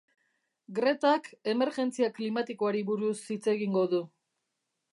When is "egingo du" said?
3.53-4.01